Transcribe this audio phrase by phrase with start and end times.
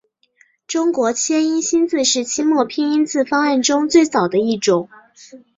[0.65, 4.89] 中国切音新字是清末拼音字方案中最早的一种。